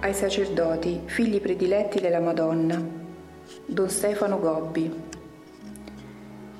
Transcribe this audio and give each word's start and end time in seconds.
ai 0.00 0.14
sacerdoti, 0.14 1.00
figli 1.06 1.40
prediletti 1.40 2.00
della 2.00 2.20
Madonna. 2.20 2.80
Don 3.66 3.88
Stefano 3.88 4.38
Gobbi. 4.38 5.06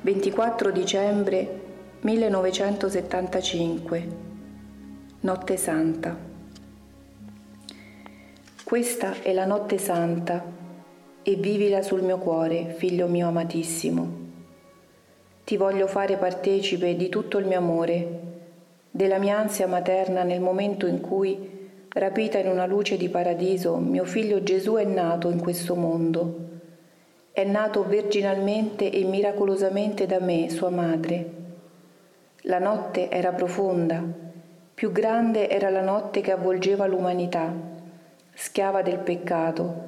24 0.00 0.72
dicembre 0.72 1.60
1975. 2.00 4.08
Notte 5.20 5.56
Santa. 5.56 6.16
Questa 8.64 9.22
è 9.22 9.32
la 9.32 9.46
notte 9.46 9.78
santa 9.78 10.44
e 11.22 11.34
vivila 11.36 11.80
sul 11.82 12.02
mio 12.02 12.18
cuore, 12.18 12.74
figlio 12.76 13.06
mio 13.06 13.28
amatissimo. 13.28 14.26
Ti 15.44 15.56
voglio 15.56 15.86
fare 15.86 16.16
partecipe 16.16 16.96
di 16.96 17.08
tutto 17.08 17.38
il 17.38 17.46
mio 17.46 17.58
amore, 17.58 18.20
della 18.90 19.18
mia 19.18 19.38
ansia 19.38 19.66
materna 19.66 20.22
nel 20.22 20.40
momento 20.40 20.86
in 20.86 21.00
cui 21.00 21.57
rapita 21.98 22.38
in 22.38 22.46
una 22.46 22.64
luce 22.64 22.96
di 22.96 23.08
paradiso, 23.08 23.76
mio 23.76 24.04
figlio 24.04 24.42
Gesù 24.42 24.74
è 24.74 24.84
nato 24.84 25.30
in 25.30 25.40
questo 25.40 25.74
mondo. 25.74 26.46
È 27.32 27.44
nato 27.44 27.82
virginalmente 27.82 28.90
e 28.90 29.02
miracolosamente 29.02 30.06
da 30.06 30.20
me, 30.20 30.48
sua 30.48 30.70
madre. 30.70 31.30
La 32.42 32.60
notte 32.60 33.10
era 33.10 33.32
profonda, 33.32 34.02
più 34.74 34.92
grande 34.92 35.48
era 35.48 35.70
la 35.70 35.82
notte 35.82 36.20
che 36.20 36.30
avvolgeva 36.30 36.86
l'umanità, 36.86 37.52
schiava 38.32 38.82
del 38.82 38.98
peccato 38.98 39.86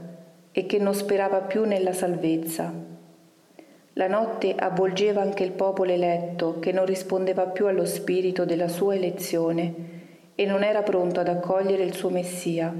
e 0.51 0.67
che 0.67 0.79
non 0.79 0.95
sperava 0.95 1.43
più 1.43 1.65
nella 1.65 1.93
salvezza. 1.93 2.73
La 3.93 4.09
notte 4.09 4.55
avvolgeva 4.57 5.23
anche 5.23 5.45
il 5.45 5.53
popolo 5.53 5.93
eletto 5.93 6.59
che 6.59 6.73
non 6.73 6.87
rispondeva 6.87 7.47
più 7.47 7.67
allo 7.67 7.85
spirito 7.85 8.45
della 8.45 8.69
sua 8.69 8.97
elezione 8.97 10.00
e 10.41 10.47
non 10.47 10.63
era 10.63 10.83
pronto 10.83 11.21
ad 11.21 11.29
accogliere 11.29 11.83
il 11.83 11.93
suo 11.93 12.09
Messia. 12.09 12.75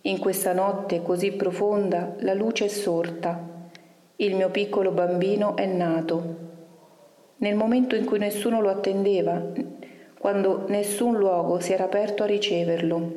In 0.00 0.18
questa 0.18 0.54
notte 0.54 1.02
così 1.02 1.32
profonda 1.32 2.14
la 2.20 2.32
luce 2.32 2.64
è 2.64 2.68
sorta, 2.68 3.68
il 4.16 4.34
mio 4.34 4.48
piccolo 4.48 4.90
bambino 4.90 5.54
è 5.54 5.66
nato. 5.66 6.36
Nel 7.36 7.54
momento 7.56 7.94
in 7.94 8.06
cui 8.06 8.18
nessuno 8.18 8.62
lo 8.62 8.70
attendeva, 8.70 9.38
quando 10.18 10.64
nessun 10.68 11.18
luogo 11.18 11.60
si 11.60 11.74
era 11.74 11.84
aperto 11.84 12.22
a 12.22 12.26
riceverlo. 12.26 13.12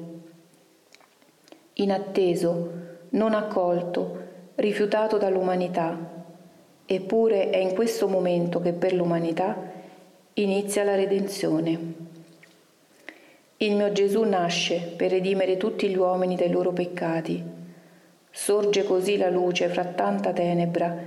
Inatteso, 1.76 2.72
non 3.12 3.34
accolto, 3.34 4.18
rifiutato 4.56 5.18
dall'umanità. 5.18 5.98
Eppure 6.86 7.52
è 7.52 7.58
in 7.58 7.74
questo 7.74 8.10
momento 8.10 8.60
che 8.60 8.74
per 8.74 8.92
l'umanità 8.92 9.56
inizia 10.34 10.84
la 10.84 10.96
redenzione. 10.96 12.12
Il 13.64 13.76
mio 13.76 13.94
Gesù 13.94 14.24
nasce 14.24 14.94
per 14.94 15.12
redimere 15.12 15.56
tutti 15.56 15.88
gli 15.88 15.96
uomini 15.96 16.36
dai 16.36 16.50
loro 16.50 16.74
peccati. 16.74 17.42
Sorge 18.30 18.84
così 18.84 19.16
la 19.16 19.30
luce 19.30 19.70
fra 19.70 19.86
tanta 19.86 20.34
tenebra 20.34 20.98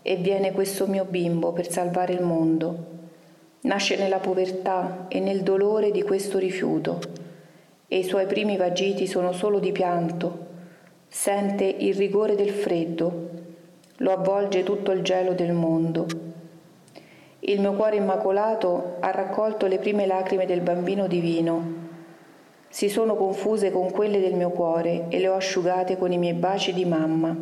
e 0.00 0.16
viene 0.16 0.52
questo 0.52 0.86
mio 0.86 1.04
bimbo 1.04 1.52
per 1.52 1.70
salvare 1.70 2.14
il 2.14 2.22
mondo. 2.22 2.86
Nasce 3.60 3.96
nella 3.96 4.20
povertà 4.20 5.04
e 5.08 5.20
nel 5.20 5.42
dolore 5.42 5.90
di 5.90 6.00
questo 6.00 6.38
rifiuto 6.38 6.98
e 7.86 7.98
i 7.98 8.04
suoi 8.04 8.24
primi 8.24 8.56
vagiti 8.56 9.06
sono 9.06 9.32
solo 9.32 9.58
di 9.58 9.72
pianto. 9.72 10.46
Sente 11.08 11.64
il 11.64 11.94
rigore 11.94 12.36
del 12.36 12.52
freddo, 12.52 13.28
lo 13.96 14.12
avvolge 14.12 14.62
tutto 14.62 14.92
il 14.92 15.02
gelo 15.02 15.34
del 15.34 15.52
mondo. 15.52 16.06
Il 17.40 17.60
mio 17.60 17.74
cuore 17.74 17.96
immacolato 17.96 18.96
ha 19.00 19.10
raccolto 19.10 19.66
le 19.66 19.78
prime 19.78 20.06
lacrime 20.06 20.46
del 20.46 20.62
bambino 20.62 21.06
divino 21.06 21.77
si 22.78 22.88
sono 22.88 23.16
confuse 23.16 23.72
con 23.72 23.90
quelle 23.90 24.20
del 24.20 24.34
mio 24.34 24.50
cuore 24.50 25.06
e 25.08 25.18
le 25.18 25.26
ho 25.26 25.34
asciugate 25.34 25.98
con 25.98 26.12
i 26.12 26.16
miei 26.16 26.34
baci 26.34 26.72
di 26.72 26.84
mamma. 26.84 27.36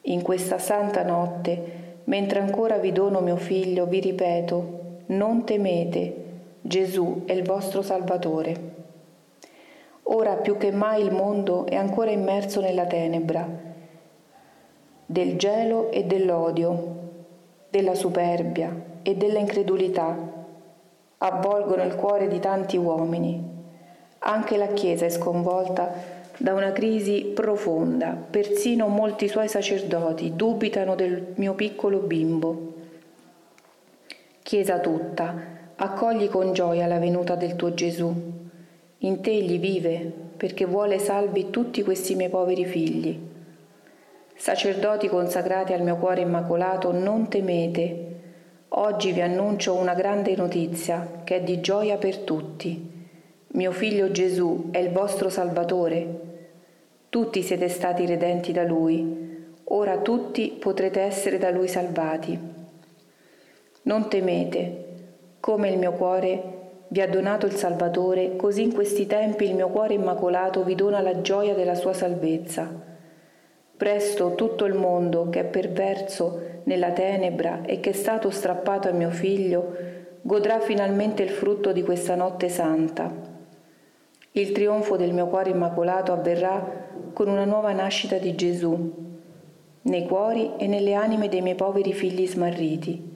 In 0.00 0.22
questa 0.22 0.58
santa 0.58 1.04
notte, 1.04 1.98
mentre 2.06 2.40
ancora 2.40 2.78
vi 2.78 2.90
dono 2.90 3.20
mio 3.20 3.36
figlio, 3.36 3.86
vi 3.86 4.00
ripeto, 4.00 4.78
non 5.06 5.44
temete, 5.44 6.24
Gesù 6.60 7.22
è 7.24 7.30
il 7.30 7.44
vostro 7.44 7.82
Salvatore. 7.82 8.72
Ora 10.02 10.34
più 10.34 10.56
che 10.56 10.72
mai 10.72 11.04
il 11.04 11.12
mondo 11.12 11.66
è 11.66 11.76
ancora 11.76 12.10
immerso 12.10 12.60
nella 12.60 12.86
tenebra, 12.86 13.48
del 15.06 15.36
gelo 15.36 15.92
e 15.92 16.02
dell'odio, 16.02 16.96
della 17.70 17.94
superbia 17.94 18.74
e 19.02 19.14
della 19.14 19.38
incredulità. 19.38 20.18
Avvolgono 21.18 21.84
il 21.84 21.94
cuore 21.94 22.26
di 22.26 22.40
tanti 22.40 22.76
uomini 22.76 23.58
anche 24.20 24.56
la 24.56 24.68
Chiesa 24.68 25.06
è 25.06 25.10
sconvolta 25.10 26.18
da 26.36 26.54
una 26.54 26.72
crisi 26.72 27.32
profonda, 27.34 28.16
persino 28.30 28.86
molti 28.88 29.28
suoi 29.28 29.48
sacerdoti 29.48 30.34
dubitano 30.34 30.94
del 30.94 31.34
mio 31.36 31.54
piccolo 31.54 31.98
bimbo. 31.98 32.74
Chiesa 34.42 34.78
tutta, 34.78 35.34
accogli 35.76 36.28
con 36.28 36.52
gioia 36.52 36.86
la 36.86 36.98
venuta 36.98 37.34
del 37.34 37.56
tuo 37.56 37.74
Gesù. 37.74 38.12
In 38.98 39.20
te 39.20 39.30
egli 39.30 39.58
vive 39.58 40.12
perché 40.36 40.64
vuole 40.64 40.98
salvi 40.98 41.50
tutti 41.50 41.82
questi 41.82 42.14
miei 42.14 42.30
poveri 42.30 42.64
figli. 42.64 43.18
Sacerdoti 44.34 45.08
consacrati 45.08 45.74
al 45.74 45.82
mio 45.82 45.96
cuore 45.96 46.22
immacolato, 46.22 46.92
non 46.92 47.28
temete. 47.28 48.06
Oggi 48.68 49.12
vi 49.12 49.20
annuncio 49.20 49.74
una 49.74 49.94
grande 49.94 50.34
notizia 50.36 51.20
che 51.24 51.36
è 51.36 51.42
di 51.42 51.60
gioia 51.60 51.96
per 51.98 52.18
tutti. 52.18 52.99
Mio 53.52 53.72
figlio 53.72 54.12
Gesù 54.12 54.68
è 54.70 54.78
il 54.78 54.90
vostro 54.92 55.28
Salvatore. 55.28 56.20
Tutti 57.08 57.42
siete 57.42 57.68
stati 57.68 58.06
redenti 58.06 58.52
da 58.52 58.62
Lui, 58.62 59.56
ora 59.64 59.98
tutti 59.98 60.56
potrete 60.56 61.00
essere 61.00 61.36
da 61.36 61.50
Lui 61.50 61.66
salvati. 61.66 62.38
Non 63.82 64.08
temete, 64.08 64.84
come 65.40 65.68
il 65.68 65.78
mio 65.78 65.90
cuore 65.94 66.58
vi 66.88 67.00
ha 67.00 67.08
donato 67.08 67.46
il 67.46 67.56
Salvatore, 67.56 68.36
così 68.36 68.62
in 68.62 68.72
questi 68.72 69.08
tempi 69.08 69.46
il 69.46 69.56
mio 69.56 69.70
cuore 69.70 69.94
immacolato 69.94 70.62
vi 70.62 70.76
dona 70.76 71.00
la 71.00 71.20
gioia 71.20 71.54
della 71.54 71.74
sua 71.74 71.92
salvezza. 71.92 72.70
Presto 73.76 74.36
tutto 74.36 74.64
il 74.64 74.74
mondo 74.74 75.28
che 75.28 75.40
è 75.40 75.44
perverso 75.44 76.60
nella 76.64 76.92
tenebra 76.92 77.62
e 77.66 77.80
che 77.80 77.90
è 77.90 77.94
stato 77.94 78.30
strappato 78.30 78.86
a 78.86 78.92
mio 78.92 79.10
figlio 79.10 79.74
godrà 80.20 80.60
finalmente 80.60 81.24
il 81.24 81.30
frutto 81.30 81.72
di 81.72 81.82
questa 81.82 82.14
notte 82.14 82.48
santa 82.48 83.29
il 84.32 84.52
trionfo 84.52 84.96
del 84.96 85.12
mio 85.12 85.26
cuore 85.26 85.50
immacolato 85.50 86.12
avverrà 86.12 86.88
con 87.12 87.28
una 87.28 87.44
nuova 87.44 87.72
nascita 87.72 88.16
di 88.18 88.36
Gesù, 88.36 89.08
nei 89.82 90.06
cuori 90.06 90.52
e 90.56 90.68
nelle 90.68 90.94
anime 90.94 91.28
dei 91.28 91.40
miei 91.40 91.56
poveri 91.56 91.92
figli 91.92 92.26
smarriti. 92.28 93.08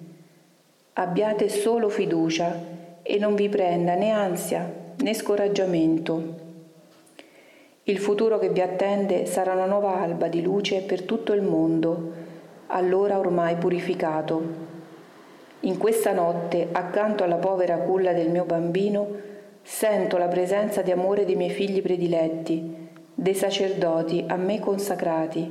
Abbiate 0.94 1.48
solo 1.48 1.88
fiducia 1.88 2.58
e 3.02 3.18
non 3.18 3.34
vi 3.34 3.48
prenda 3.48 3.94
né 3.94 4.10
ansia 4.10 4.72
né 4.96 5.14
scoraggiamento. 5.14 6.42
Il 7.84 7.98
futuro 7.98 8.38
che 8.38 8.48
vi 8.48 8.60
attende 8.60 9.26
sarà 9.26 9.52
una 9.52 9.66
nuova 9.66 10.00
alba 10.00 10.26
di 10.26 10.42
luce 10.42 10.80
per 10.80 11.02
tutto 11.02 11.32
il 11.32 11.42
mondo, 11.42 12.12
allora 12.68 13.18
ormai 13.18 13.56
purificato. 13.56 14.42
In 15.60 15.78
questa 15.78 16.12
notte, 16.12 16.68
accanto 16.72 17.22
alla 17.22 17.36
povera 17.36 17.76
culla 17.76 18.12
del 18.12 18.30
mio 18.30 18.44
bambino, 18.44 19.32
Sento 19.66 20.18
la 20.18 20.28
presenza 20.28 20.82
di 20.82 20.90
amore 20.90 21.24
dei 21.24 21.36
miei 21.36 21.48
figli 21.48 21.80
prediletti, 21.80 22.90
dei 23.14 23.34
sacerdoti 23.34 24.26
a 24.28 24.36
me 24.36 24.60
consacrati, 24.60 25.50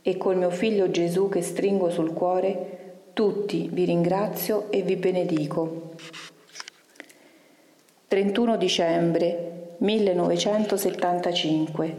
e 0.00 0.16
col 0.16 0.38
mio 0.38 0.48
figlio 0.48 0.90
Gesù 0.90 1.28
che 1.28 1.42
stringo 1.42 1.90
sul 1.90 2.14
cuore, 2.14 3.10
tutti 3.12 3.68
vi 3.70 3.84
ringrazio 3.84 4.70
e 4.70 4.80
vi 4.80 4.96
benedico. 4.96 5.92
31 8.08 8.56
dicembre 8.56 9.74
1975, 9.76 11.96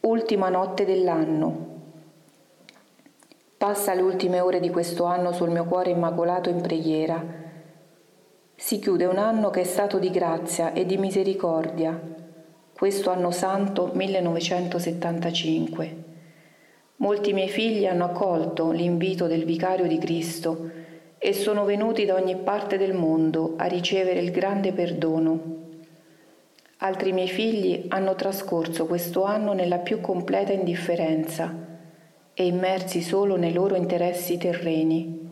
ultima 0.00 0.50
notte 0.50 0.84
dell'anno. 0.84 1.66
Passa 3.56 3.94
le 3.94 4.02
ultime 4.02 4.40
ore 4.40 4.60
di 4.60 4.68
questo 4.68 5.04
anno 5.04 5.32
sul 5.32 5.48
mio 5.48 5.64
cuore 5.64 5.92
immacolato 5.92 6.50
in 6.50 6.60
preghiera 6.60 7.46
si 8.60 8.80
chiude 8.80 9.04
un 9.04 9.18
anno 9.18 9.50
che 9.50 9.60
è 9.60 9.64
stato 9.64 10.00
di 10.00 10.10
grazia 10.10 10.72
e 10.72 10.84
di 10.84 10.96
misericordia, 10.96 11.96
questo 12.72 13.10
anno 13.10 13.30
santo 13.30 13.92
1975. 13.94 16.04
Molti 16.96 17.32
miei 17.32 17.48
figli 17.48 17.86
hanno 17.86 18.06
accolto 18.06 18.72
l'invito 18.72 19.28
del 19.28 19.44
vicario 19.44 19.86
di 19.86 19.96
Cristo 19.98 20.70
e 21.18 21.32
sono 21.34 21.64
venuti 21.64 22.04
da 22.04 22.16
ogni 22.16 22.34
parte 22.34 22.78
del 22.78 22.94
mondo 22.94 23.54
a 23.56 23.66
ricevere 23.66 24.18
il 24.18 24.32
grande 24.32 24.72
perdono. 24.72 25.40
Altri 26.78 27.12
miei 27.12 27.28
figli 27.28 27.84
hanno 27.86 28.16
trascorso 28.16 28.86
questo 28.86 29.22
anno 29.22 29.52
nella 29.52 29.78
più 29.78 30.00
completa 30.00 30.50
indifferenza 30.50 31.54
e 32.34 32.44
immersi 32.44 33.02
solo 33.02 33.36
nei 33.36 33.52
loro 33.52 33.76
interessi 33.76 34.36
terreni. 34.36 35.27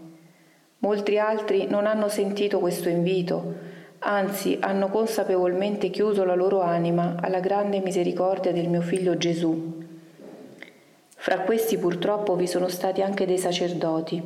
Molti 0.79 1.19
altri 1.19 1.67
non 1.69 1.87
hanno 1.87 2.09
sentito 2.09 2.59
questo 2.59 2.89
invito, 2.89 3.55
anzi 4.01 4.59
hanno 4.61 4.89
consapevolmente 4.89 5.89
chiuso 5.89 6.25
la 6.25 6.35
loro 6.35 6.61
anima 6.61 7.17
alla 7.21 7.41
grande 7.41 7.81
misericordia 7.81 8.53
del 8.53 8.69
mio 8.69 8.83
figlio 8.83 9.17
Gesù. 9.17 9.85
Fra 11.17 11.41
questi 11.41 11.79
purtroppo 11.79 12.37
vi 12.37 12.47
sono 12.47 12.69
stati 12.69 13.03
anche 13.03 13.27
dei 13.27 13.39
sacerdoti. 13.39 14.23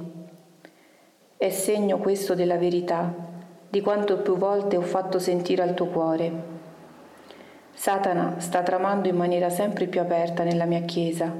È 1.37 1.49
segno 1.49 1.99
questo 1.99 2.35
della 2.35 2.59
verità, 2.59 3.15
di 3.71 3.81
quanto 3.81 4.19
più 4.19 4.37
volte 4.37 4.77
ho 4.77 4.83
fatto 4.83 5.19
sentire 5.19 5.63
al 5.63 5.75
tuo 5.75 5.87
cuore. 5.87 6.59
Satana 7.73 8.35
sta 8.41 8.63
tramando 8.63 9.09
in 9.09 9.17
maniera 9.17 9.49
sempre 9.49 9.87
più 9.87 10.01
aperta 10.01 10.43
nella 10.43 10.67
mia 10.67 10.83
Chiesa. 10.83 11.33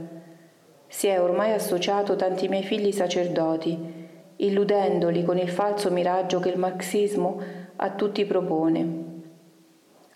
Si 0.87 1.09
è 1.09 1.21
ormai 1.21 1.53
associato 1.53 2.17
tanti 2.17 2.49
miei 2.49 2.63
figli 2.63 2.93
sacerdoti, 2.93 4.00
illudendoli 4.41 5.25
con 5.25 5.39
il 5.39 5.49
falso 5.49 5.91
miraggio 5.91 6.41
che 6.41 6.49
il 6.49 6.59
marxismo 6.59 7.41
a 7.77 7.91
tutti 7.91 8.25
propone. 8.25 9.09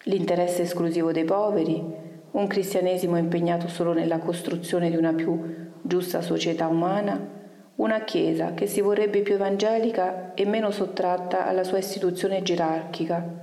L'interesse 0.05 0.63
esclusivo 0.63 1.13
dei 1.13 1.25
poveri, 1.25 1.83
un 2.31 2.47
cristianesimo 2.47 3.17
impegnato 3.17 3.69
solo 3.69 3.93
nella 3.93 4.19
costruzione 4.19 4.91
di 4.91 4.97
una 4.97 5.13
più 5.13 5.39
giusta 5.81 6.21
società 6.21 6.67
umana, 6.67 7.43
una 7.77 8.05
Chiesa 8.05 8.55
che 8.55 8.67
si 8.67 8.81
vorrebbe 8.81 9.21
più 9.21 9.35
evangelica 9.35 10.33
e 10.35 10.47
meno 10.47 10.71
sottratta 10.71 11.47
alla 11.47 11.65
sua 11.65 11.79
istituzione 11.79 12.43
gerarchica. 12.43 13.43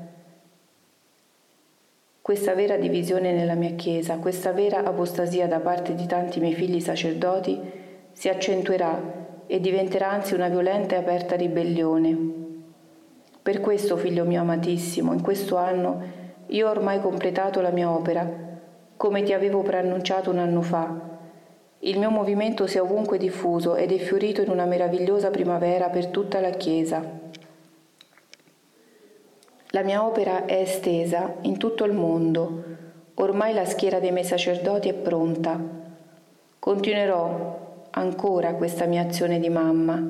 Questa 2.21 2.53
vera 2.53 2.77
divisione 2.77 3.33
nella 3.33 3.55
mia 3.55 3.71
Chiesa, 3.71 4.17
questa 4.17 4.51
vera 4.51 4.83
apostasia 4.83 5.47
da 5.47 5.59
parte 5.59 5.95
di 5.95 6.05
tanti 6.05 6.39
miei 6.39 6.53
figli 6.53 6.79
sacerdoti 6.79 7.59
si 8.13 8.29
accentuerà 8.29 9.20
e 9.51 9.59
diventerà 9.59 10.09
anzi 10.09 10.33
una 10.33 10.47
violenta 10.47 10.95
e 10.95 10.99
aperta 10.99 11.35
ribellione. 11.35 12.17
Per 13.41 13.59
questo, 13.59 13.97
figlio 13.97 14.23
mio 14.23 14.39
amatissimo, 14.39 15.11
in 15.11 15.21
questo 15.21 15.57
anno 15.57 16.01
io 16.45 16.67
ho 16.67 16.69
ormai 16.69 17.01
completato 17.01 17.59
la 17.59 17.71
mia 17.71 17.91
opera 17.91 18.25
come 18.95 19.23
ti 19.23 19.33
avevo 19.33 19.61
preannunciato 19.61 20.29
un 20.29 20.37
anno 20.37 20.61
fa. 20.61 20.97
Il 21.79 21.99
mio 21.99 22.09
movimento 22.11 22.65
si 22.65 22.77
è 22.77 22.81
ovunque 22.81 23.17
diffuso 23.17 23.75
ed 23.75 23.91
è 23.91 23.97
fiorito 23.97 24.41
in 24.41 24.49
una 24.49 24.63
meravigliosa 24.63 25.31
primavera 25.31 25.89
per 25.89 26.07
tutta 26.07 26.39
la 26.39 26.51
Chiesa. 26.51 27.03
La 29.71 29.83
mia 29.83 30.05
opera 30.05 30.45
è 30.45 30.61
estesa 30.61 31.35
in 31.41 31.57
tutto 31.57 31.83
il 31.83 31.91
mondo. 31.91 32.63
Ormai 33.15 33.53
la 33.53 33.65
schiera 33.65 33.99
dei 33.99 34.13
miei 34.13 34.23
sacerdoti 34.23 34.87
è 34.87 34.93
pronta. 34.93 35.59
Continuerò 36.57 37.60
ancora 37.91 38.53
questa 38.53 38.85
mia 38.85 39.01
azione 39.01 39.39
di 39.39 39.49
mamma, 39.49 40.01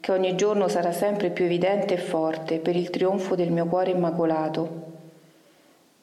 che 0.00 0.12
ogni 0.12 0.34
giorno 0.36 0.68
sarà 0.68 0.92
sempre 0.92 1.30
più 1.30 1.46
evidente 1.46 1.94
e 1.94 1.98
forte 1.98 2.58
per 2.58 2.76
il 2.76 2.90
trionfo 2.90 3.34
del 3.34 3.50
mio 3.50 3.66
cuore 3.66 3.90
immacolato. 3.90 4.82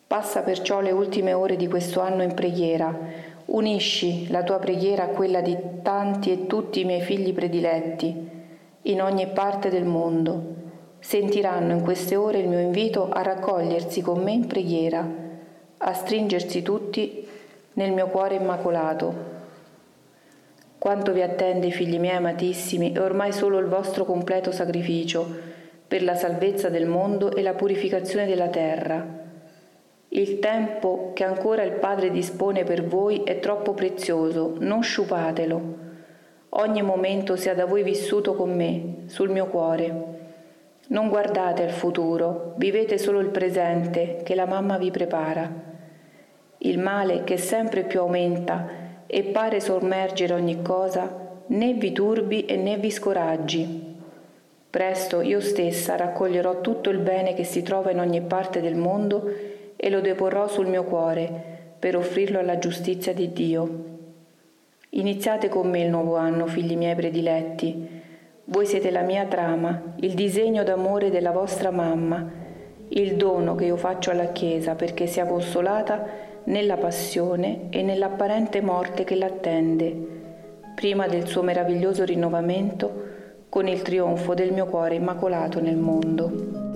Passa 0.07 0.41
perciò 0.41 0.81
le 0.81 0.91
ultime 0.91 1.33
ore 1.33 1.55
di 1.55 1.67
questo 1.67 2.01
anno 2.01 2.23
in 2.23 2.33
preghiera. 2.33 2.93
Unisci 3.45 4.29
la 4.29 4.43
tua 4.43 4.57
preghiera 4.57 5.03
a 5.03 5.07
quella 5.07 5.41
di 5.41 5.57
tanti 5.81 6.31
e 6.31 6.47
tutti 6.47 6.81
i 6.81 6.85
miei 6.85 7.01
figli 7.01 7.33
prediletti 7.33 8.29
in 8.81 9.01
ogni 9.01 9.27
parte 9.27 9.69
del 9.69 9.85
mondo. 9.85 10.55
Sentiranno 10.99 11.73
in 11.73 11.81
queste 11.81 12.15
ore 12.15 12.39
il 12.39 12.47
mio 12.47 12.59
invito 12.59 13.09
a 13.09 13.21
raccogliersi 13.21 14.01
con 14.01 14.21
me 14.21 14.31
in 14.31 14.47
preghiera, 14.47 15.07
a 15.77 15.93
stringersi 15.93 16.61
tutti 16.61 17.27
nel 17.73 17.91
mio 17.91 18.07
cuore 18.07 18.35
immacolato. 18.35 19.30
Quanto 20.81 21.13
vi 21.13 21.21
attende, 21.21 21.69
figli 21.69 21.99
miei 21.99 22.15
amatissimi, 22.15 22.93
è 22.93 22.99
ormai 22.99 23.31
solo 23.31 23.59
il 23.59 23.67
vostro 23.67 24.03
completo 24.03 24.51
sacrificio 24.51 25.27
per 25.87 26.01
la 26.01 26.15
salvezza 26.15 26.69
del 26.69 26.87
mondo 26.87 27.35
e 27.35 27.43
la 27.43 27.53
purificazione 27.53 28.25
della 28.25 28.47
terra 28.47 29.21
il 30.13 30.39
tempo 30.39 31.11
che 31.13 31.23
ancora 31.23 31.63
il 31.63 31.71
Padre 31.71 32.11
dispone 32.11 32.65
per 32.65 32.83
voi 32.83 33.23
è 33.23 33.39
troppo 33.39 33.73
prezioso, 33.73 34.55
non 34.59 34.83
sciupatelo. 34.83 35.75
Ogni 36.49 36.81
momento 36.81 37.37
sia 37.37 37.55
da 37.55 37.63
voi 37.63 37.81
vissuto 37.81 38.33
con 38.33 38.53
me, 38.53 39.03
sul 39.05 39.29
mio 39.29 39.45
cuore. 39.45 40.19
Non 40.87 41.07
guardate 41.07 41.63
al 41.63 41.69
futuro, 41.69 42.55
vivete 42.57 42.97
solo 42.97 43.21
il 43.21 43.29
presente 43.29 44.19
che 44.21 44.35
la 44.35 44.45
mamma 44.45 44.77
vi 44.77 44.91
prepara. 44.91 45.49
Il 46.57 46.77
male 46.77 47.23
che 47.23 47.37
sempre 47.37 47.85
più 47.85 48.01
aumenta 48.01 48.67
e 49.13 49.23
pare 49.23 49.59
sommergere 49.59 50.33
ogni 50.33 50.61
cosa, 50.61 51.43
né 51.47 51.73
vi 51.73 51.91
turbi 51.91 52.45
e 52.45 52.55
né 52.55 52.77
vi 52.77 52.89
scoraggi. 52.89 53.95
Presto 54.69 55.19
io 55.19 55.41
stessa 55.41 55.97
raccoglierò 55.97 56.61
tutto 56.61 56.89
il 56.89 56.99
bene 56.99 57.33
che 57.33 57.43
si 57.43 57.61
trova 57.61 57.91
in 57.91 57.99
ogni 57.99 58.21
parte 58.21 58.61
del 58.61 58.77
mondo 58.77 59.29
e 59.75 59.89
lo 59.89 59.99
deporrò 59.99 60.47
sul 60.47 60.67
mio 60.67 60.85
cuore 60.85 61.29
per 61.77 61.97
offrirlo 61.97 62.39
alla 62.39 62.57
giustizia 62.57 63.13
di 63.13 63.33
Dio. 63.33 63.83
Iniziate 64.91 65.49
con 65.49 65.69
me 65.69 65.81
il 65.81 65.89
nuovo 65.89 66.15
anno, 66.15 66.47
figli 66.47 66.77
miei 66.77 66.95
prediletti. 66.95 67.99
Voi 68.45 68.65
siete 68.65 68.91
la 68.91 69.01
mia 69.01 69.25
trama, 69.25 69.93
il 69.97 70.13
disegno 70.13 70.63
d'amore 70.63 71.09
della 71.09 71.31
vostra 71.31 71.69
mamma, 71.69 72.31
il 72.87 73.17
dono 73.17 73.55
che 73.55 73.65
io 73.65 73.75
faccio 73.75 74.11
alla 74.11 74.31
Chiesa 74.31 74.75
perché 74.75 75.05
sia 75.05 75.25
consolata 75.25 76.30
nella 76.45 76.77
passione 76.77 77.67
e 77.69 77.81
nell'apparente 77.81 78.61
morte 78.61 79.03
che 79.03 79.15
l'attende, 79.15 79.93
prima 80.75 81.07
del 81.07 81.27
suo 81.27 81.43
meraviglioso 81.43 82.03
rinnovamento 82.03 83.09
con 83.49 83.67
il 83.67 83.81
trionfo 83.81 84.33
del 84.33 84.51
mio 84.51 84.65
cuore 84.65 84.95
immacolato 84.95 85.59
nel 85.59 85.77
mondo. 85.77 86.70